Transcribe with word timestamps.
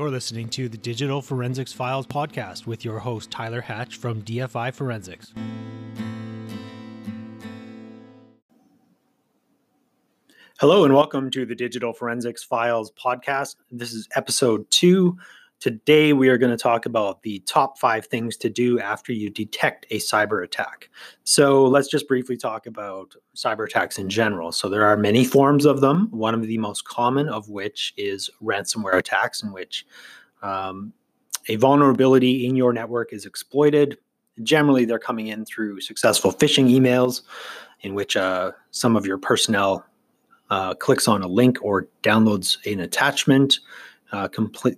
You're 0.00 0.08
listening 0.08 0.48
to 0.52 0.66
the 0.66 0.78
Digital 0.78 1.20
Forensics 1.20 1.74
Files 1.74 2.06
podcast 2.06 2.64
with 2.64 2.86
your 2.86 3.00
host, 3.00 3.30
Tyler 3.30 3.60
Hatch 3.60 3.98
from 3.98 4.22
DFI 4.22 4.72
Forensics. 4.72 5.34
Hello, 10.58 10.86
and 10.86 10.94
welcome 10.94 11.30
to 11.32 11.44
the 11.44 11.54
Digital 11.54 11.92
Forensics 11.92 12.42
Files 12.42 12.90
podcast. 12.92 13.56
This 13.70 13.92
is 13.92 14.08
episode 14.16 14.64
two. 14.70 15.18
Today, 15.60 16.14
we 16.14 16.30
are 16.30 16.38
going 16.38 16.50
to 16.50 16.56
talk 16.56 16.86
about 16.86 17.22
the 17.22 17.40
top 17.40 17.78
five 17.78 18.06
things 18.06 18.34
to 18.38 18.48
do 18.48 18.80
after 18.80 19.12
you 19.12 19.28
detect 19.28 19.84
a 19.90 19.98
cyber 19.98 20.42
attack. 20.42 20.88
So, 21.24 21.66
let's 21.66 21.86
just 21.86 22.08
briefly 22.08 22.38
talk 22.38 22.64
about 22.64 23.14
cyber 23.36 23.66
attacks 23.66 23.98
in 23.98 24.08
general. 24.08 24.52
So, 24.52 24.70
there 24.70 24.86
are 24.86 24.96
many 24.96 25.22
forms 25.22 25.66
of 25.66 25.82
them. 25.82 26.08
One 26.12 26.32
of 26.32 26.40
the 26.46 26.56
most 26.56 26.86
common 26.86 27.28
of 27.28 27.50
which 27.50 27.92
is 27.98 28.30
ransomware 28.42 28.94
attacks, 28.94 29.42
in 29.42 29.52
which 29.52 29.84
um, 30.40 30.94
a 31.48 31.56
vulnerability 31.56 32.46
in 32.46 32.56
your 32.56 32.72
network 32.72 33.12
is 33.12 33.26
exploited. 33.26 33.98
Generally, 34.42 34.86
they're 34.86 34.98
coming 34.98 35.26
in 35.26 35.44
through 35.44 35.82
successful 35.82 36.32
phishing 36.32 36.70
emails, 36.70 37.20
in 37.82 37.92
which 37.92 38.16
uh, 38.16 38.52
some 38.70 38.96
of 38.96 39.04
your 39.04 39.18
personnel 39.18 39.84
uh, 40.48 40.72
clicks 40.72 41.06
on 41.06 41.22
a 41.22 41.28
link 41.28 41.58
or 41.60 41.86
downloads 42.02 42.56
an 42.66 42.80
attachment 42.80 43.58
uh, 44.12 44.28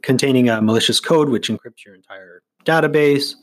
containing 0.02 0.48
a 0.48 0.60
malicious 0.60 1.00
code 1.00 1.28
which 1.28 1.48
encrypts 1.48 1.84
your 1.84 1.94
entire 1.94 2.42
database. 2.64 3.34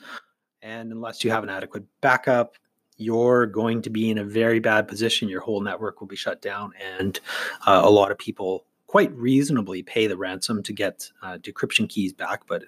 And 0.62 0.92
unless 0.92 1.24
you 1.24 1.32
have 1.32 1.44
an 1.44 1.50
adequate 1.50 1.84
backup, 2.02 2.56
you're 2.98 3.46
going 3.46 3.82
to 3.82 3.90
be 3.90 4.10
in 4.10 4.18
a 4.18 4.24
very 4.24 4.60
bad 4.60 4.88
position. 4.88 5.30
Your 5.30 5.42
whole 5.42 5.62
network 5.62 6.02
will 6.02 6.08
be 6.08 6.18
shut 6.18 6.42
down, 6.42 6.74
and 6.98 7.20
uh, 7.66 7.82
a 7.84 7.90
lot 7.90 8.12
of 8.12 8.18
people 8.18 8.66
quite 8.88 9.12
reasonably 9.14 9.84
pay 9.84 10.08
the 10.08 10.18
ransom 10.18 10.62
to 10.64 10.74
get 10.74 11.10
uh, 11.22 11.38
decryption 11.38 11.88
keys 11.88 12.12
back. 12.12 12.42
But 12.48 12.64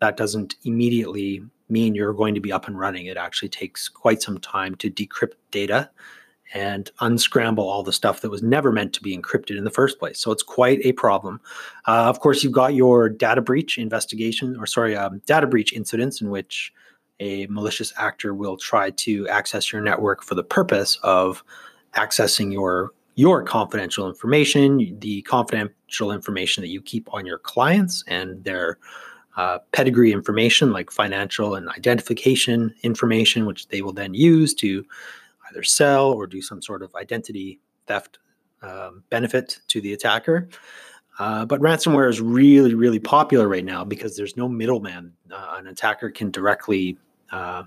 that 0.00 0.16
doesn't 0.16 0.56
immediately 0.64 1.42
mean 1.68 1.94
you're 1.94 2.12
going 2.12 2.34
to 2.34 2.40
be 2.40 2.52
up 2.52 2.66
and 2.66 2.78
running. 2.78 3.06
It 3.06 3.16
actually 3.16 3.50
takes 3.50 3.88
quite 3.88 4.22
some 4.22 4.38
time 4.38 4.74
to 4.76 4.90
decrypt 4.90 5.34
data 5.52 5.90
and 6.52 6.90
unscramble 7.00 7.68
all 7.68 7.82
the 7.82 7.92
stuff 7.92 8.20
that 8.20 8.30
was 8.30 8.42
never 8.42 8.72
meant 8.72 8.92
to 8.94 9.02
be 9.02 9.16
encrypted 9.16 9.56
in 9.56 9.64
the 9.64 9.70
first 9.70 9.98
place. 9.98 10.18
So 10.18 10.32
it's 10.32 10.42
quite 10.42 10.80
a 10.84 10.92
problem. 10.92 11.40
Uh, 11.86 12.06
of 12.08 12.20
course, 12.20 12.42
you've 12.42 12.52
got 12.52 12.74
your 12.74 13.08
data 13.08 13.40
breach 13.40 13.78
investigation, 13.78 14.56
or 14.58 14.66
sorry, 14.66 14.96
um, 14.96 15.22
data 15.26 15.46
breach 15.46 15.72
incidents 15.72 16.20
in 16.20 16.30
which 16.30 16.72
a 17.20 17.46
malicious 17.46 17.92
actor 17.98 18.34
will 18.34 18.56
try 18.56 18.90
to 18.90 19.28
access 19.28 19.72
your 19.72 19.82
network 19.82 20.22
for 20.22 20.34
the 20.34 20.42
purpose 20.42 20.98
of 21.02 21.44
accessing 21.94 22.52
your 22.52 22.92
your 23.16 23.42
confidential 23.42 24.08
information, 24.08 24.96
the 25.00 25.20
confidential 25.22 26.10
information 26.10 26.62
that 26.62 26.68
you 26.68 26.80
keep 26.80 27.12
on 27.12 27.26
your 27.26 27.38
clients 27.38 28.02
and 28.06 28.42
their 28.44 28.78
uh, 29.36 29.58
pedigree 29.72 30.12
information 30.12 30.72
like 30.72 30.90
financial 30.90 31.54
and 31.54 31.68
identification 31.68 32.74
information, 32.82 33.44
which 33.44 33.68
they 33.68 33.82
will 33.82 33.92
then 33.92 34.14
use 34.14 34.54
to 34.54 34.84
either 35.50 35.62
sell 35.62 36.12
or 36.12 36.26
do 36.26 36.40
some 36.40 36.62
sort 36.62 36.82
of 36.82 36.94
identity 36.94 37.60
theft 37.86 38.18
um, 38.62 39.02
benefit 39.10 39.60
to 39.68 39.80
the 39.80 39.92
attacker. 39.92 40.48
Uh, 41.18 41.44
but 41.44 41.60
ransomware 41.60 42.08
is 42.08 42.20
really, 42.20 42.74
really 42.74 42.98
popular 42.98 43.48
right 43.48 43.64
now 43.64 43.84
because 43.84 44.16
there's 44.16 44.36
no 44.36 44.48
middleman. 44.48 45.12
Uh, 45.30 45.56
an 45.58 45.66
attacker 45.66 46.10
can 46.10 46.30
directly 46.30 46.96
uh, 47.30 47.62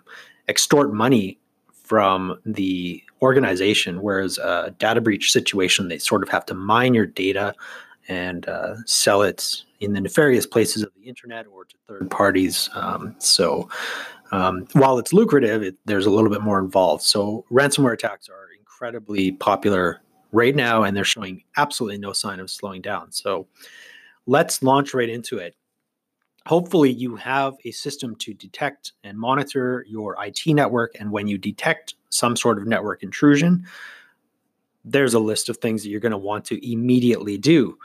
extort 0.47 0.91
money 0.93 1.37
from 1.71 2.39
the 2.45 3.03
organization, 3.21 4.01
whereas 4.01 4.37
a 4.37 4.73
data 4.79 5.01
breach 5.01 5.31
situation, 5.31 5.87
they 5.87 5.97
sort 5.97 6.23
of 6.23 6.29
have 6.29 6.45
to 6.45 6.53
mine 6.53 6.93
your 6.93 7.05
data 7.05 7.53
and 8.07 8.47
uh, 8.47 8.75
sell 8.85 9.21
it 9.21 9.63
in 9.79 9.93
the 9.93 10.01
nefarious 10.01 10.45
places 10.45 10.81
of 10.81 10.91
the 10.95 11.07
internet 11.07 11.45
or 11.47 11.65
to 11.65 11.75
third 11.87 12.09
parties. 12.09 12.69
Um, 12.73 13.15
so 13.19 13.69
um, 14.33 14.67
while 14.73 14.97
it's 14.97 15.13
lucrative, 15.13 15.61
it, 15.61 15.75
there's 15.85 16.07
a 16.07 16.09
little 16.09 16.29
bit 16.31 16.41
more 16.41 16.57
involved. 16.57 17.03
So 17.03 17.45
ransomware 17.51 17.93
attacks 17.93 18.29
are 18.29 18.47
incredibly 18.57 19.31
popular 19.31 20.01
right 20.31 20.55
now, 20.55 20.81
and 20.81 20.97
they're 20.97 21.03
showing 21.03 21.43
absolutely 21.55 21.99
no 21.99 22.13
sign 22.13 22.39
of 22.39 22.49
slowing 22.49 22.81
down. 22.81 23.11
So 23.11 23.47
let's 24.25 24.63
launch 24.63 24.95
right 24.95 25.07
into 25.07 25.37
it. 25.37 25.55
Hopefully, 26.47 26.91
you 26.91 27.15
have 27.15 27.53
a 27.63 27.71
system 27.71 28.15
to 28.17 28.33
detect 28.33 28.93
and 29.03 29.19
monitor 29.19 29.85
your 29.87 30.17
IT 30.19 30.47
network. 30.47 30.95
And 30.99 31.11
when 31.11 31.27
you 31.27 31.37
detect 31.37 31.93
some 32.09 32.35
sort 32.35 32.57
of 32.57 32.65
network 32.65 33.03
intrusion, 33.03 33.65
there's 34.83 35.13
a 35.13 35.19
list 35.19 35.47
of 35.47 35.57
things 35.57 35.83
that 35.83 35.89
you're 35.89 35.99
going 35.99 36.11
to 36.11 36.17
want 36.17 36.43
to 36.45 36.71
immediately 36.71 37.37
do. 37.37 37.77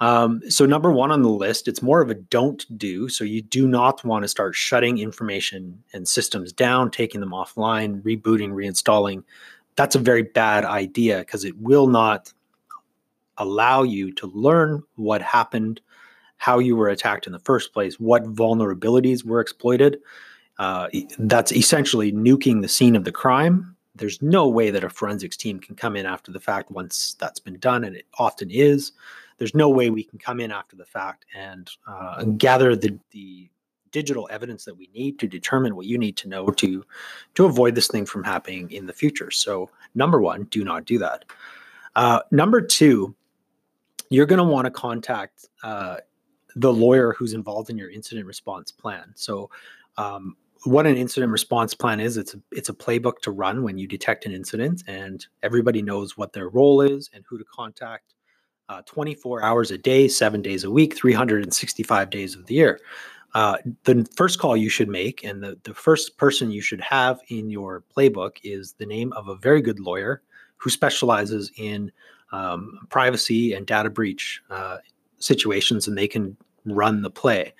Um, 0.00 0.40
so 0.48 0.64
number 0.64 0.92
one 0.92 1.10
on 1.10 1.22
the 1.22 1.28
list, 1.28 1.66
it's 1.66 1.82
more 1.82 2.00
of 2.00 2.10
a 2.10 2.14
don't 2.14 2.64
do. 2.78 3.08
So 3.08 3.24
you 3.24 3.42
do 3.42 3.66
not 3.66 4.04
want 4.04 4.22
to 4.22 4.28
start 4.28 4.54
shutting 4.54 4.98
information 4.98 5.82
and 5.92 6.06
systems 6.06 6.52
down, 6.52 6.90
taking 6.90 7.20
them 7.20 7.30
offline, 7.30 8.00
rebooting, 8.02 8.50
reinstalling. 8.50 9.24
That's 9.76 9.96
a 9.96 10.00
very 10.00 10.22
bad 10.22 10.64
idea 10.64 11.18
because 11.18 11.44
it 11.44 11.56
will 11.58 11.88
not 11.88 12.32
allow 13.38 13.82
you 13.82 14.12
to 14.12 14.26
learn 14.28 14.82
what 14.96 15.22
happened, 15.22 15.80
how 16.36 16.58
you 16.58 16.76
were 16.76 16.88
attacked 16.88 17.26
in 17.26 17.32
the 17.32 17.38
first 17.40 17.72
place, 17.72 17.98
what 17.98 18.24
vulnerabilities 18.24 19.24
were 19.24 19.40
exploited. 19.40 19.98
Uh, 20.58 20.88
that's 21.18 21.52
essentially 21.52 22.12
nuking 22.12 22.62
the 22.62 22.68
scene 22.68 22.96
of 22.96 23.04
the 23.04 23.12
crime. 23.12 23.76
There's 23.94 24.20
no 24.22 24.48
way 24.48 24.70
that 24.70 24.84
a 24.84 24.90
forensics 24.90 25.36
team 25.36 25.60
can 25.60 25.76
come 25.76 25.96
in 25.96 26.06
after 26.06 26.32
the 26.32 26.40
fact 26.40 26.70
once 26.70 27.16
that's 27.18 27.40
been 27.40 27.58
done, 27.58 27.84
and 27.84 27.96
it 27.96 28.06
often 28.18 28.50
is 28.50 28.92
there's 29.38 29.54
no 29.54 29.68
way 29.68 29.90
we 29.90 30.04
can 30.04 30.18
come 30.18 30.40
in 30.40 30.52
after 30.52 30.76
the 30.76 30.84
fact 30.84 31.24
and, 31.34 31.70
uh, 31.86 32.24
gather 32.24 32.76
the, 32.76 32.98
the 33.10 33.48
digital 33.90 34.28
evidence 34.30 34.64
that 34.64 34.76
we 34.76 34.88
need 34.94 35.18
to 35.18 35.26
determine 35.26 35.74
what 35.74 35.86
you 35.86 35.98
need 35.98 36.16
to 36.16 36.28
know 36.28 36.48
to 36.48 36.84
to 37.34 37.44
avoid 37.46 37.74
this 37.74 37.88
thing 37.88 38.04
from 38.04 38.24
happening 38.24 38.70
in 38.70 38.86
the 38.86 38.92
future. 38.92 39.30
So 39.30 39.70
number 39.94 40.20
one, 40.20 40.44
do 40.44 40.64
not 40.64 40.84
do 40.84 40.98
that. 40.98 41.24
Uh, 41.96 42.20
number 42.30 42.60
two, 42.60 43.14
you're 44.10 44.26
going 44.26 44.38
to 44.38 44.44
want 44.44 44.66
to 44.66 44.70
contact 44.70 45.48
uh, 45.62 45.96
the 46.56 46.72
lawyer 46.72 47.12
who's 47.12 47.34
involved 47.34 47.70
in 47.70 47.78
your 47.78 47.90
incident 47.90 48.26
response 48.26 48.70
plan. 48.70 49.12
So 49.14 49.50
um, 49.96 50.36
what 50.64 50.86
an 50.86 50.96
incident 50.96 51.30
response 51.30 51.74
plan 51.74 52.00
is 52.00 52.16
it's 52.16 52.34
a, 52.34 52.40
it's 52.50 52.68
a 52.68 52.74
playbook 52.74 53.18
to 53.22 53.30
run 53.30 53.62
when 53.62 53.78
you 53.78 53.86
detect 53.86 54.26
an 54.26 54.32
incident 54.32 54.82
and 54.86 55.26
everybody 55.42 55.82
knows 55.82 56.16
what 56.16 56.32
their 56.32 56.48
role 56.48 56.80
is 56.80 57.10
and 57.12 57.24
who 57.28 57.38
to 57.38 57.44
contact 57.44 58.14
uh, 58.68 58.82
24 58.82 59.42
hours 59.42 59.70
a 59.70 59.78
day, 59.78 60.08
seven 60.08 60.42
days 60.42 60.64
a 60.64 60.70
week, 60.70 60.96
365 60.96 62.10
days 62.10 62.34
of 62.34 62.46
the 62.46 62.54
year. 62.54 62.80
Uh, 63.34 63.58
the 63.84 64.08
first 64.16 64.38
call 64.38 64.56
you 64.56 64.70
should 64.70 64.88
make 64.88 65.22
and 65.22 65.42
the, 65.42 65.58
the 65.64 65.74
first 65.74 66.16
person 66.16 66.50
you 66.50 66.62
should 66.62 66.80
have 66.80 67.20
in 67.28 67.50
your 67.50 67.84
playbook 67.94 68.38
is 68.42 68.72
the 68.74 68.86
name 68.86 69.12
of 69.12 69.28
a 69.28 69.36
very 69.36 69.60
good 69.60 69.78
lawyer 69.78 70.22
who 70.56 70.70
specializes 70.70 71.50
in 71.56 71.92
um, 72.32 72.78
privacy 72.88 73.52
and 73.52 73.66
data 73.66 73.90
breach 73.90 74.42
uh, 74.50 74.78
situations 75.18 75.86
and 75.86 75.96
they 75.96 76.08
can 76.08 76.36
run 76.64 77.02
the 77.02 77.10
play. 77.10 77.52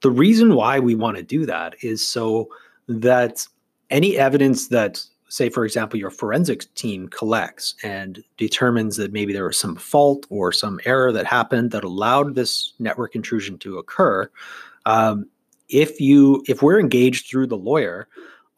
The 0.00 0.10
reason 0.10 0.54
why 0.54 0.78
we 0.80 0.94
want 0.94 1.16
to 1.18 1.22
do 1.22 1.46
that 1.46 1.76
is 1.82 2.06
so 2.06 2.48
that 2.88 3.46
any 3.90 4.16
evidence 4.16 4.68
that 4.68 5.04
say, 5.32 5.48
for 5.48 5.64
example, 5.64 5.98
your 5.98 6.10
forensics 6.10 6.66
team 6.74 7.08
collects 7.08 7.74
and 7.82 8.22
determines 8.36 8.96
that 8.98 9.14
maybe 9.14 9.32
there 9.32 9.46
was 9.46 9.58
some 9.58 9.74
fault 9.74 10.26
or 10.28 10.52
some 10.52 10.78
error 10.84 11.10
that 11.10 11.24
happened 11.24 11.70
that 11.70 11.84
allowed 11.84 12.34
this 12.34 12.74
network 12.78 13.14
intrusion 13.14 13.56
to 13.56 13.78
occur. 13.78 14.30
Um, 14.84 15.24
if 15.70 15.98
you 15.98 16.44
if 16.48 16.60
we're 16.60 16.78
engaged 16.78 17.30
through 17.30 17.46
the 17.46 17.56
lawyer, 17.56 18.08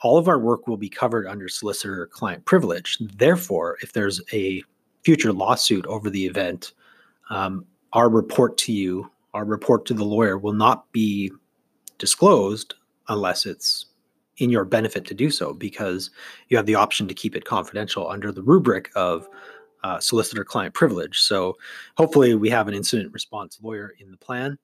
all 0.00 0.18
of 0.18 0.26
our 0.26 0.40
work 0.40 0.66
will 0.66 0.76
be 0.76 0.88
covered 0.88 1.28
under 1.28 1.48
solicitor 1.48 2.08
client 2.08 2.44
privilege. 2.44 2.98
Therefore, 2.98 3.78
if 3.80 3.92
there's 3.92 4.20
a 4.32 4.60
future 5.04 5.32
lawsuit 5.32 5.86
over 5.86 6.10
the 6.10 6.26
event, 6.26 6.72
um, 7.30 7.66
our 7.92 8.08
report 8.08 8.58
to 8.58 8.72
you, 8.72 9.08
our 9.32 9.44
report 9.44 9.86
to 9.86 9.94
the 9.94 10.04
lawyer 10.04 10.38
will 10.38 10.52
not 10.52 10.90
be 10.90 11.30
disclosed 11.98 12.74
unless 13.06 13.46
it's 13.46 13.86
in 14.38 14.50
your 14.50 14.64
benefit 14.64 15.04
to 15.06 15.14
do 15.14 15.30
so 15.30 15.52
because 15.52 16.10
you 16.48 16.56
have 16.56 16.66
the 16.66 16.74
option 16.74 17.06
to 17.08 17.14
keep 17.14 17.36
it 17.36 17.44
confidential 17.44 18.08
under 18.08 18.32
the 18.32 18.42
rubric 18.42 18.90
of 18.94 19.28
uh, 19.84 20.00
solicitor 20.00 20.44
client 20.44 20.74
privilege. 20.74 21.20
So 21.20 21.56
hopefully 21.96 22.34
we 22.34 22.50
have 22.50 22.68
an 22.68 22.74
incident 22.74 23.12
response 23.12 23.58
lawyer 23.62 23.94
in 23.98 24.10
the 24.10 24.16
plan 24.16 24.58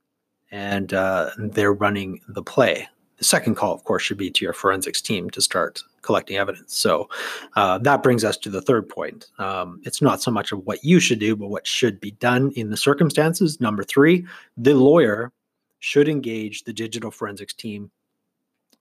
and 0.50 0.92
uh, 0.94 1.30
they're 1.38 1.72
running 1.72 2.20
the 2.28 2.42
play. 2.42 2.88
The 3.18 3.24
second 3.24 3.56
call, 3.56 3.74
of 3.74 3.84
course, 3.84 4.02
should 4.02 4.16
be 4.16 4.30
to 4.30 4.44
your 4.44 4.54
forensics 4.54 5.02
team 5.02 5.28
to 5.30 5.42
start 5.42 5.82
collecting 6.00 6.38
evidence. 6.38 6.74
So 6.74 7.10
uh, 7.54 7.76
that 7.78 8.02
brings 8.02 8.24
us 8.24 8.38
to 8.38 8.48
the 8.48 8.62
third 8.62 8.88
point. 8.88 9.26
Um, 9.38 9.80
it's 9.84 10.00
not 10.00 10.22
so 10.22 10.30
much 10.30 10.52
of 10.52 10.64
what 10.66 10.82
you 10.82 11.00
should 11.00 11.18
do, 11.18 11.36
but 11.36 11.48
what 11.48 11.66
should 11.66 12.00
be 12.00 12.12
done 12.12 12.50
in 12.56 12.70
the 12.70 12.78
circumstances. 12.78 13.60
Number 13.60 13.82
three, 13.82 14.24
the 14.56 14.72
lawyer 14.72 15.32
should 15.80 16.08
engage 16.08 16.64
the 16.64 16.72
digital 16.72 17.10
forensics 17.10 17.52
team 17.52 17.90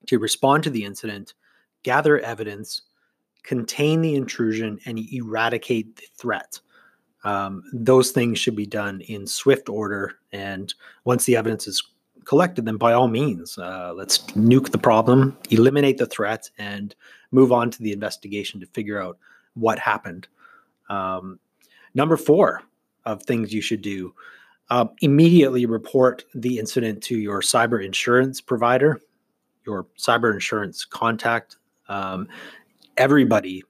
to 0.07 0.19
respond 0.19 0.63
to 0.63 0.69
the 0.69 0.85
incident, 0.85 1.33
gather 1.83 2.19
evidence, 2.19 2.81
contain 3.43 4.01
the 4.01 4.15
intrusion, 4.15 4.79
and 4.85 4.99
eradicate 5.11 5.95
the 5.95 6.07
threat. 6.17 6.59
Um, 7.23 7.63
those 7.73 8.11
things 8.11 8.39
should 8.39 8.55
be 8.55 8.65
done 8.65 9.01
in 9.01 9.27
swift 9.27 9.69
order. 9.69 10.15
And 10.31 10.73
once 11.03 11.25
the 11.25 11.35
evidence 11.35 11.67
is 11.67 11.83
collected, 12.25 12.65
then 12.65 12.77
by 12.77 12.93
all 12.93 13.07
means, 13.07 13.57
uh, 13.57 13.93
let's 13.95 14.19
nuke 14.33 14.71
the 14.71 14.77
problem, 14.77 15.37
eliminate 15.49 15.97
the 15.97 16.05
threat, 16.05 16.49
and 16.57 16.95
move 17.31 17.51
on 17.51 17.69
to 17.71 17.83
the 17.83 17.91
investigation 17.91 18.59
to 18.59 18.67
figure 18.67 19.01
out 19.01 19.17
what 19.55 19.79
happened. 19.79 20.27
Um, 20.89 21.39
number 21.93 22.17
four 22.17 22.63
of 23.05 23.23
things 23.23 23.53
you 23.53 23.61
should 23.61 23.81
do 23.81 24.13
uh, 24.69 24.85
immediately 25.01 25.65
report 25.65 26.23
the 26.35 26.59
incident 26.59 27.01
to 27.03 27.17
your 27.17 27.41
cyber 27.41 27.83
insurance 27.83 28.39
provider, 28.39 29.01
your 29.65 29.85
cyber 29.97 30.33
insurance 30.33 30.85
contact. 30.85 31.57
Um, 31.87 32.27
everybody 32.97 33.63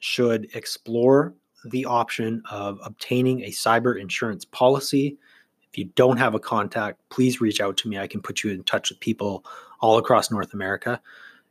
should 0.00 0.48
explore 0.54 1.34
the 1.64 1.84
option 1.84 2.42
of 2.50 2.80
obtaining 2.84 3.42
a 3.42 3.50
cyber 3.50 4.00
insurance 4.00 4.44
policy. 4.44 5.16
If 5.70 5.78
you 5.78 5.84
don't 5.94 6.16
have 6.16 6.34
a 6.34 6.40
contact, 6.40 7.00
please 7.08 7.40
reach 7.40 7.60
out 7.60 7.76
to 7.78 7.88
me. 7.88 7.98
I 7.98 8.06
can 8.06 8.20
put 8.20 8.42
you 8.42 8.50
in 8.50 8.64
touch 8.64 8.90
with 8.90 9.00
people 9.00 9.44
all 9.80 9.98
across 9.98 10.30
North 10.30 10.54
America. 10.54 11.00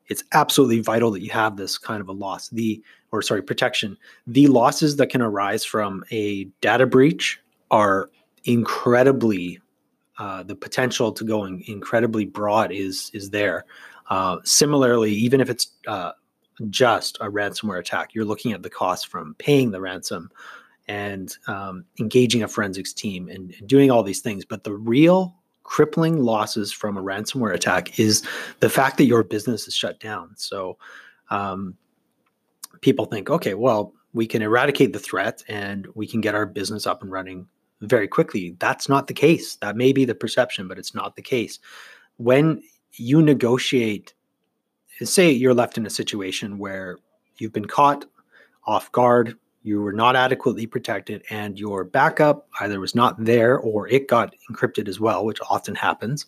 It's 0.07 0.23
absolutely 0.33 0.81
vital 0.81 1.11
that 1.11 1.21
you 1.21 1.31
have 1.31 1.55
this 1.55 1.77
kind 1.77 2.01
of 2.01 2.09
a 2.09 2.11
loss, 2.11 2.49
the 2.49 2.83
or 3.11 3.21
sorry, 3.21 3.41
protection. 3.41 3.97
The 4.27 4.47
losses 4.47 4.97
that 4.97 5.07
can 5.07 5.21
arise 5.21 5.63
from 5.63 6.03
a 6.11 6.45
data 6.59 6.85
breach 6.85 7.39
are 7.71 8.09
incredibly 8.43 9.61
uh, 10.21 10.43
the 10.43 10.55
potential 10.55 11.11
to 11.11 11.23
go 11.23 11.45
in, 11.45 11.63
incredibly 11.65 12.25
broad 12.25 12.71
is 12.71 13.09
is 13.13 13.31
there. 13.31 13.65
Uh, 14.09 14.37
similarly, 14.43 15.11
even 15.11 15.41
if 15.41 15.49
it's 15.49 15.67
uh, 15.87 16.11
just 16.69 17.17
a 17.21 17.29
ransomware 17.29 17.79
attack. 17.79 18.13
You're 18.13 18.25
looking 18.25 18.51
at 18.51 18.61
the 18.61 18.69
cost 18.69 19.07
from 19.07 19.35
paying 19.39 19.71
the 19.71 19.81
ransom 19.81 20.29
and 20.87 21.35
um, 21.47 21.85
engaging 21.99 22.43
a 22.43 22.47
forensics 22.47 22.93
team 22.93 23.29
and, 23.29 23.53
and 23.57 23.67
doing 23.67 23.89
all 23.89 24.03
these 24.03 24.21
things. 24.21 24.45
But 24.45 24.63
the 24.63 24.73
real 24.73 25.35
crippling 25.63 26.21
losses 26.21 26.71
from 26.71 26.97
a 26.97 27.03
ransomware 27.03 27.53
attack 27.53 27.99
is 27.99 28.23
the 28.59 28.69
fact 28.69 28.97
that 28.97 29.05
your 29.05 29.23
business 29.23 29.67
is 29.67 29.75
shut 29.75 29.99
down. 29.99 30.33
So 30.35 30.77
um, 31.29 31.75
people 32.81 33.05
think, 33.05 33.29
okay, 33.29 33.53
well, 33.53 33.93
we 34.13 34.27
can 34.27 34.41
eradicate 34.41 34.91
the 34.91 34.99
threat 34.99 35.43
and 35.47 35.87
we 35.95 36.05
can 36.05 36.19
get 36.19 36.35
our 36.35 36.45
business 36.45 36.85
up 36.85 37.01
and 37.01 37.11
running 37.11 37.47
very 37.81 38.07
quickly. 38.07 38.55
That's 38.59 38.87
not 38.87 39.07
the 39.07 39.13
case. 39.13 39.55
That 39.57 39.75
may 39.75 39.91
be 39.91 40.05
the 40.05 40.15
perception, 40.15 40.67
but 40.67 40.77
it's 40.77 40.95
not 40.95 41.15
the 41.15 41.21
case. 41.21 41.59
When 42.17 42.61
you 42.93 43.21
negotiate 43.21 44.13
say 45.05 45.31
you're 45.31 45.53
left 45.53 45.77
in 45.77 45.85
a 45.85 45.89
situation 45.89 46.57
where 46.57 46.97
you've 47.37 47.53
been 47.53 47.65
caught 47.65 48.05
off 48.65 48.91
guard, 48.91 49.37
you 49.63 49.81
were 49.81 49.93
not 49.93 50.15
adequately 50.15 50.65
protected, 50.65 51.23
and 51.29 51.59
your 51.59 51.83
backup 51.83 52.47
either 52.61 52.79
was 52.79 52.95
not 52.95 53.23
there 53.23 53.59
or 53.59 53.87
it 53.87 54.07
got 54.07 54.35
encrypted 54.49 54.87
as 54.87 54.99
well, 54.99 55.25
which 55.25 55.39
often 55.49 55.75
happens. 55.75 56.25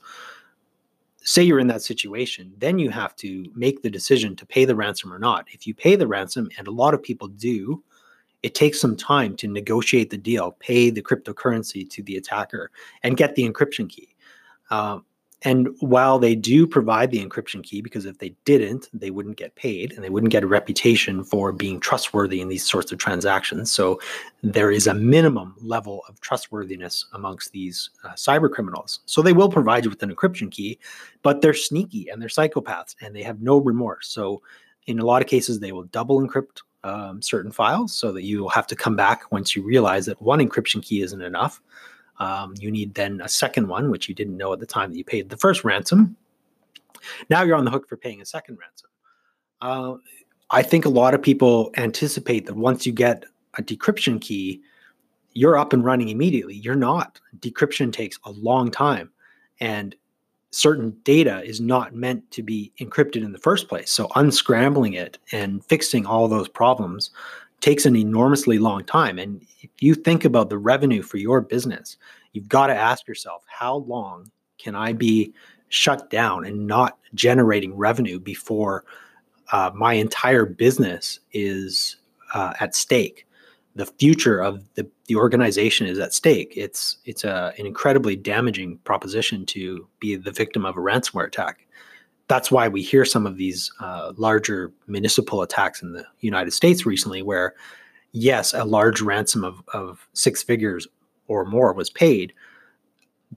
Say 1.23 1.43
you're 1.43 1.59
in 1.59 1.67
that 1.67 1.81
situation, 1.81 2.53
then 2.57 2.77
you 2.79 2.89
have 2.89 3.15
to 3.17 3.45
make 3.55 3.81
the 3.81 3.89
decision 3.89 4.35
to 4.35 4.45
pay 4.45 4.65
the 4.65 4.75
ransom 4.75 5.11
or 5.11 5.19
not. 5.19 5.47
If 5.51 5.65
you 5.65 5.73
pay 5.73 5.95
the 5.95 6.07
ransom, 6.07 6.49
and 6.57 6.67
a 6.67 6.71
lot 6.71 6.93
of 6.93 7.01
people 7.01 7.27
do, 7.27 7.81
it 8.43 8.53
takes 8.53 8.79
some 8.79 8.95
time 8.95 9.35
to 9.37 9.47
negotiate 9.47 10.09
the 10.09 10.17
deal, 10.17 10.51
pay 10.59 10.89
the 10.89 11.01
cryptocurrency 11.01 11.89
to 11.89 12.03
the 12.03 12.17
attacker, 12.17 12.69
and 13.01 13.17
get 13.17 13.35
the 13.35 13.49
encryption 13.49 13.89
key. 13.89 14.15
Um, 14.69 15.05
and 15.45 15.69
while 15.81 16.19
they 16.19 16.35
do 16.35 16.65
provide 16.65 17.11
the 17.11 17.23
encryption 17.23 17.63
key, 17.63 17.81
because 17.81 18.05
if 18.05 18.17
they 18.17 18.33
didn't, 18.45 18.87
they 18.93 19.11
wouldn't 19.11 19.35
get 19.35 19.55
paid 19.55 19.91
and 19.91 20.03
they 20.03 20.09
wouldn't 20.09 20.31
get 20.31 20.43
a 20.43 20.47
reputation 20.47 21.23
for 21.23 21.51
being 21.51 21.81
trustworthy 21.81 22.39
in 22.39 22.47
these 22.47 22.65
sorts 22.65 22.93
of 22.93 22.97
transactions. 22.97 23.71
So 23.71 23.99
there 24.41 24.71
is 24.71 24.87
a 24.87 24.93
minimum 24.93 25.55
level 25.61 26.03
of 26.07 26.21
trustworthiness 26.21 27.07
amongst 27.11 27.51
these 27.51 27.89
uh, 28.05 28.13
cyber 28.13 28.49
criminals. 28.49 29.01
So 29.05 29.21
they 29.21 29.33
will 29.33 29.49
provide 29.49 29.83
you 29.83 29.89
with 29.89 30.01
an 30.01 30.15
encryption 30.15 30.49
key, 30.49 30.79
but 31.23 31.41
they're 31.41 31.53
sneaky 31.53 32.07
and 32.09 32.21
they're 32.21 32.29
psychopaths 32.29 32.95
and 33.01 33.13
they 33.13 33.23
have 33.23 33.41
no 33.41 33.57
remorse. 33.57 34.07
So 34.07 34.41
in 34.87 34.99
a 34.99 35.05
lot 35.05 35.21
of 35.21 35.27
cases, 35.27 35.59
they 35.59 35.73
will 35.73 35.83
double 35.83 36.25
encrypt 36.25 36.61
um, 36.83 37.21
certain 37.21 37.51
files 37.51 37.93
so 37.93 38.11
that 38.11 38.23
you 38.23 38.41
will 38.41 38.49
have 38.49 38.67
to 38.67 38.75
come 38.75 38.95
back 38.95 39.31
once 39.31 39.55
you 39.55 39.63
realize 39.63 40.05
that 40.05 40.21
one 40.21 40.39
encryption 40.39 40.83
key 40.83 41.01
isn't 41.01 41.21
enough. 41.21 41.61
Um, 42.19 42.53
you 42.59 42.69
need 42.71 42.93
then 42.93 43.21
a 43.21 43.29
second 43.29 43.67
one, 43.67 43.89
which 43.89 44.07
you 44.07 44.15
didn't 44.15 44.37
know 44.37 44.53
at 44.53 44.59
the 44.59 44.65
time 44.65 44.91
that 44.91 44.97
you 44.97 45.03
paid 45.03 45.29
the 45.29 45.37
first 45.37 45.63
ransom. 45.63 46.15
Now 47.29 47.43
you're 47.43 47.55
on 47.55 47.65
the 47.65 47.71
hook 47.71 47.87
for 47.87 47.97
paying 47.97 48.21
a 48.21 48.25
second 48.25 48.57
ransom. 48.59 48.89
Uh, 49.61 49.95
I 50.51 50.61
think 50.61 50.85
a 50.85 50.89
lot 50.89 51.13
of 51.13 51.21
people 51.21 51.71
anticipate 51.77 52.45
that 52.45 52.55
once 52.55 52.85
you 52.85 52.91
get 52.91 53.25
a 53.57 53.63
decryption 53.63 54.21
key, 54.21 54.61
you're 55.33 55.57
up 55.57 55.73
and 55.73 55.83
running 55.83 56.09
immediately. 56.09 56.55
You're 56.55 56.75
not. 56.75 57.19
Decryption 57.39 57.91
takes 57.91 58.19
a 58.23 58.31
long 58.31 58.69
time, 58.69 59.11
and 59.59 59.95
certain 60.53 60.95
data 61.03 61.43
is 61.43 61.59
not 61.59 61.95
meant 61.95 62.29
to 62.31 62.43
be 62.43 62.71
encrypted 62.79 63.23
in 63.23 63.31
the 63.31 63.39
first 63.39 63.67
place. 63.67 63.91
So, 63.91 64.07
unscrambling 64.09 64.95
it 64.95 65.17
and 65.31 65.63
fixing 65.65 66.05
all 66.05 66.27
those 66.27 66.47
problems 66.47 67.11
takes 67.59 67.85
an 67.85 67.95
enormously 67.95 68.59
long 68.59 68.83
time. 68.83 69.17
And 69.17 69.41
if 69.61 69.69
you 69.81 69.95
think 69.95 70.25
about 70.25 70.49
the 70.49 70.57
revenue 70.57 71.01
for 71.01 71.17
your 71.17 71.41
business, 71.41 71.97
you've 72.33 72.49
got 72.49 72.67
to 72.67 72.75
ask 72.75 73.07
yourself, 73.07 73.43
how 73.47 73.77
long 73.77 74.29
can 74.57 74.75
I 74.75 74.93
be 74.93 75.33
shut 75.69 76.09
down 76.09 76.45
and 76.45 76.67
not 76.67 76.97
generating 77.15 77.75
revenue 77.75 78.19
before 78.19 78.83
uh, 79.51 79.71
my 79.73 79.93
entire 79.93 80.45
business 80.45 81.19
is 81.31 81.95
uh, 82.33 82.53
at 82.59 82.75
stake? 82.75 83.25
The 83.75 83.85
future 83.85 84.39
of 84.39 84.63
the, 84.75 84.87
the 85.07 85.15
organization 85.15 85.87
is 85.87 85.97
at 85.97 86.13
stake. 86.13 86.53
It's 86.55 86.97
it's 87.05 87.23
a, 87.23 87.53
an 87.57 87.65
incredibly 87.65 88.15
damaging 88.15 88.77
proposition 88.79 89.45
to 89.47 89.87
be 89.99 90.15
the 90.15 90.31
victim 90.31 90.65
of 90.65 90.77
a 90.77 90.79
ransomware 90.79 91.25
attack 91.27 91.65
that's 92.27 92.51
why 92.51 92.67
we 92.67 92.81
hear 92.81 93.05
some 93.05 93.25
of 93.25 93.37
these 93.37 93.71
uh, 93.79 94.13
larger 94.17 94.71
municipal 94.87 95.41
attacks 95.41 95.81
in 95.81 95.93
the 95.93 96.05
United 96.21 96.51
States 96.51 96.85
recently, 96.85 97.21
where 97.21 97.53
yes, 98.11 98.53
a 98.53 98.63
large 98.63 99.01
ransom 99.01 99.43
of, 99.43 99.61
of 99.73 100.07
six 100.13 100.41
figures 100.41 100.87
or 101.27 101.45
more 101.45 101.73
was 101.73 101.89
paid, 101.89 102.33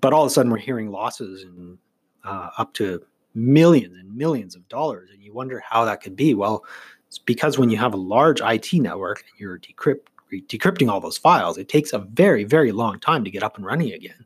but 0.01 0.13
all 0.13 0.23
of 0.23 0.29
a 0.29 0.31
sudden 0.31 0.53
we're 0.53 0.59
hearing 0.59 0.91
losses 0.91 1.43
in 1.43 1.79
uh, 2.25 2.51
up 2.59 2.75
to 2.75 3.03
millions 3.35 3.97
and 3.97 4.15
millions 4.17 4.55
of 4.55 4.67
dollars, 4.69 5.11
and 5.13 5.23
you 5.23 5.33
wonder 5.33 5.61
how 5.61 5.85
that 5.85 6.01
could 6.01 6.17
be. 6.17 6.35
Well, 6.35 6.65
it's 7.09 7.19
because 7.19 7.59
when 7.59 7.71
you 7.71 7.77
have 7.77 7.95
a 7.95 7.99
large 7.99 8.41
IT 8.41 8.73
network 8.75 9.19
and 9.19 9.41
you're 9.41 9.59
decrypt, 9.59 10.07
decrypting 10.33 10.91
all 10.91 11.01
those 11.01 11.19
files, 11.19 11.59
it 11.59 11.69
takes 11.69 11.93
a 11.93 11.99
very 11.99 12.45
very 12.45 12.73
long 12.73 12.99
time 13.01 13.25
to 13.25 13.31
get 13.31 13.43
up 13.43 13.57
and 13.57 13.67
running 13.67 13.93
again. 13.93 14.25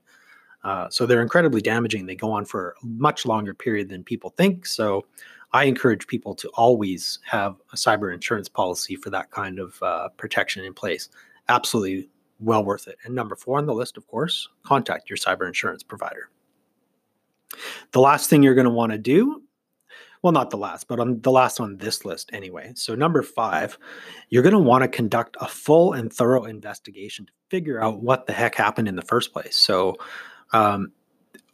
Uh, 0.62 0.88
so 0.91 1.06
they're 1.06 1.23
incredibly 1.23 1.61
damaging. 1.61 2.06
They 2.06 2.14
go 2.14 2.32
on 2.32 2.44
for 2.44 2.75
a 2.82 2.87
much 2.87 3.25
longer 3.25 3.54
period 3.54 3.88
than 3.88 4.04
people 4.04 4.30
think. 4.30 4.66
So 4.66 5.07
I 5.52 5.64
encourage 5.64 6.07
people 6.07 6.35
to 6.37 6.49
always 6.50 7.19
have 7.25 7.57
a 7.73 7.76
cyber 7.76 8.12
insurance 8.12 8.49
policy 8.49 8.95
for 8.95 9.11
that 9.11 9.30
kind 9.30 9.59
of 9.59 9.83
uh, 9.83 10.09
protection 10.16 10.64
in 10.64 10.75
place. 10.75 11.09
Absolutely 11.49 12.09
well 12.38 12.64
worth 12.64 12.88
it. 12.88 12.97
And 13.04 13.14
number 13.14 13.37
four 13.37 13.59
on 13.59 13.66
the 13.66 13.75
list, 13.75 13.97
of 13.97 14.07
course, 14.07 14.49
contact 14.62 15.11
your 15.11 15.16
cyber 15.16 15.47
insurance 15.47 15.83
provider. 15.83 16.30
The 17.92 18.00
last 18.00 18.30
thing 18.30 18.42
you're 18.42 18.54
going 18.54 18.66
to 18.66 18.71
want 18.71 18.92
to 18.92 18.99
do, 18.99 19.42
well, 20.23 20.33
not 20.33 20.50
the 20.50 20.57
last, 20.57 20.87
but 20.87 21.00
on 21.00 21.21
the 21.23 21.31
last 21.31 21.61
on 21.61 21.79
this 21.79 22.05
list 22.05 22.31
anyway. 22.33 22.73
So, 22.77 22.95
number 22.95 23.23
five, 23.23 23.79
you're 24.29 24.43
going 24.43 24.55
to 24.55 24.59
want 24.59 24.83
to 24.83 24.89
conduct 24.89 25.37
a 25.41 25.49
full 25.49 25.95
and 25.95 26.12
thorough 26.12 26.45
investigation 26.45 27.27
to 27.27 27.33
figure 27.49 27.83
out 27.83 28.03
what 28.03 28.27
the 28.27 28.33
heck 28.33 28.55
happened 28.55 28.89
in 28.89 28.97
the 28.97 29.03
first 29.03 29.33
place. 29.33 29.57
So, 29.57 29.97
um, 30.53 30.93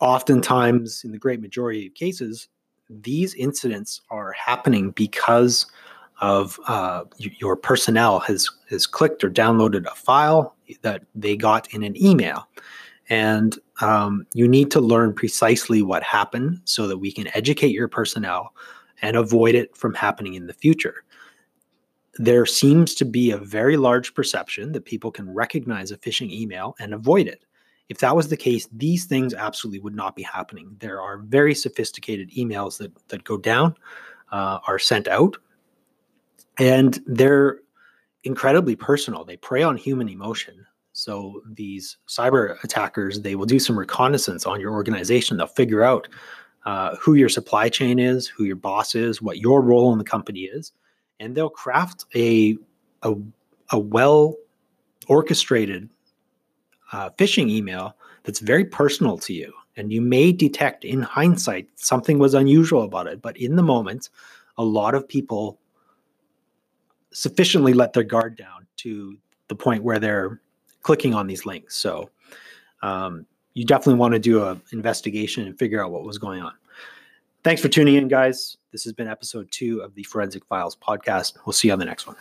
oftentimes, 0.01 1.03
in 1.05 1.13
the 1.13 1.19
great 1.19 1.41
majority 1.41 1.87
of 1.87 1.95
cases, 1.95 2.49
these 2.91 3.35
incidents 3.35 4.01
are 4.11 4.33
happening 4.33 4.91
because 4.91 5.67
of 6.21 6.59
uh, 6.67 7.05
your 7.19 7.57
personnel 7.57 8.21
has 8.21 8.49
has 8.71 8.87
clicked 8.87 9.23
or 9.23 9.31
downloaded 9.31 9.87
a 9.87 9.95
file 9.95 10.57
that 10.83 11.05
they 11.15 11.37
got 11.37 11.73
in 11.73 11.83
an 11.83 12.03
email, 12.03 12.49
and 13.09 13.59
um, 13.81 14.27
you 14.33 14.49
need 14.49 14.71
to 14.73 14.81
learn 14.81 15.13
precisely 15.13 15.83
what 15.83 16.03
happened 16.03 16.61
so 16.65 16.89
that 16.89 16.99
we 16.99 17.13
can 17.13 17.29
educate 17.35 17.73
your 17.73 17.89
personnel 17.89 18.53
and 19.03 19.17
avoid 19.17 19.55
it 19.55 19.77
from 19.77 19.95
happening 19.95 20.35
in 20.35 20.47
the 20.47 20.55
future. 20.55 21.05
There 22.19 22.47
seems 22.47 22.95
to 22.95 23.05
be 23.05 23.31
a 23.31 23.39
very 23.39 23.77
large 23.77 24.15
perception 24.15 24.73
that 24.73 24.87
people 24.87 25.11
can 25.11 25.33
recognize 25.33 25.91
a 25.91 25.99
phishing 25.99 26.31
email 26.31 26.75
and 26.81 26.95
avoid 26.95 27.27
it. 27.29 27.45
If 27.89 27.99
that 27.99 28.17
was 28.17 28.29
the 28.29 28.37
case, 28.37 28.67
these 28.73 29.05
things 29.05 29.35
absolutely 29.35 29.81
would 29.81 29.95
not 29.95 30.17
be 30.17 30.23
happening. 30.23 30.75
There 30.81 31.01
are 31.01 31.19
very 31.19 31.55
sophisticated 31.55 32.31
emails 32.33 32.79
that 32.79 32.93
that 33.09 33.23
go 33.23 33.37
down, 33.37 33.77
uh, 34.33 34.59
are 34.67 34.79
sent 34.79 35.07
out, 35.07 35.37
and 36.59 36.99
they're 37.07 37.61
incredibly 38.25 38.75
personal. 38.75 39.25
They 39.25 39.37
prey 39.37 39.63
on 39.63 39.77
human 39.77 40.09
emotion. 40.09 40.67
So 40.97 41.43
these 41.47 41.99
cyber 42.09 42.57
attackers, 42.65 43.21
they 43.21 43.35
will 43.35 43.45
do 43.45 43.59
some 43.59 43.79
reconnaissance 43.79 44.47
on 44.47 44.63
your 44.63 44.73
organization. 44.73 45.37
They'll 45.37 45.47
figure 45.47 45.85
out 45.85 46.09
uh, 46.65 46.97
who 46.97 47.15
your 47.15 47.29
supply 47.29 47.69
chain 47.69 47.99
is, 47.99 48.27
who 48.27 48.45
your 48.45 48.57
boss 48.57 48.95
is, 48.95 49.21
what 49.21 49.37
your 49.39 49.61
role 49.61 49.93
in 49.93 49.99
the 49.99 50.05
company 50.05 50.45
is, 50.45 50.73
and 51.21 51.35
they'll 51.35 51.51
craft 51.51 52.07
a 52.15 52.57
a, 53.03 53.15
a 53.73 53.79
well 53.79 54.37
orchestrated 55.07 55.91
uh, 56.93 57.11
phishing 57.11 57.51
email 57.51 57.95
that's 58.23 58.41
very 58.41 58.65
personal 58.65 59.19
to 59.19 59.35
you. 59.35 59.53
And 59.77 59.93
you 59.93 60.01
may 60.01 60.33
detect 60.33 60.83
in 60.83 61.03
hindsight 61.03 61.69
something 61.75 62.19
was 62.19 62.33
unusual 62.33 62.85
about 62.85 63.07
it, 63.07 63.21
but 63.21 63.37
in 63.37 63.57
the 63.57 63.63
moment, 63.63 64.09
a 64.57 64.65
lot 64.65 64.95
of 64.95 65.07
people 65.07 65.61
sufficiently 67.13 67.75
let 67.75 67.93
their 67.93 68.03
guard 68.03 68.35
down 68.35 68.67
to 68.79 69.19
the 69.49 69.55
point 69.55 69.85
where 69.85 69.99
they're 69.99 70.41
clicking 70.87 71.15
on 71.15 71.27
these 71.27 71.45
links. 71.45 71.77
So 71.77 72.11
um, 72.81 73.27
you 73.55 73.65
definitely 73.65 73.99
want 73.99 74.15
to 74.15 74.21
do 74.21 74.45
an 74.45 74.63
investigation 74.71 75.45
and 75.45 75.59
figure 75.59 75.85
out 75.85 75.91
what 75.91 76.05
was 76.05 76.17
going 76.17 76.41
on. 76.41 76.53
Thanks 77.43 77.61
for 77.61 77.67
tuning 77.67 77.97
in, 77.97 78.07
guys. 78.07 78.57
This 78.71 78.85
has 78.85 78.93
been 78.93 79.09
episode 79.09 79.51
two 79.51 79.81
of 79.81 79.97
the 79.97 80.05
Forensic 80.05 80.45
Files 80.47 80.77
podcast. 80.77 81.39
We'll 81.45 81.55
see 81.55 81.67
you 81.69 81.73
on 81.73 81.81
the 81.81 81.87
next 81.87 82.07
one. 82.07 82.15